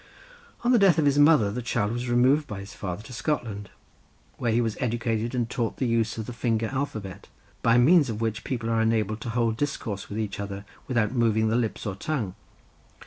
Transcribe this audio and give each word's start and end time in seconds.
On 0.63 0.71
the 0.71 0.79
death 0.79 0.97
of 0.97 1.05
his 1.05 1.19
mother 1.19 1.51
the 1.51 1.61
child 1.61 1.91
was 1.91 2.09
removed 2.09 2.47
by 2.47 2.59
his 2.59 2.73
father 2.73 3.03
to 3.03 3.13
Scotland, 3.13 3.69
where 4.37 4.51
he 4.51 4.59
was 4.59 4.75
educated 4.79 5.35
and 5.35 5.47
taught 5.47 5.77
the 5.77 5.85
use 5.85 6.17
of 6.17 6.25
the 6.25 6.33
finger 6.33 6.69
alphabet, 6.73 7.27
by 7.61 7.77
means 7.77 8.09
of 8.09 8.19
which 8.19 8.43
people 8.43 8.71
are 8.71 8.81
enabled 8.81 9.21
to 9.21 9.29
hold 9.29 9.57
discourse 9.57 10.09
with 10.09 10.17
each 10.17 10.39
other, 10.39 10.65
without 10.87 11.11
moving 11.11 11.49
the 11.49 11.55
lips 11.55 11.85
or 11.85 11.93
tongue. 11.93 12.33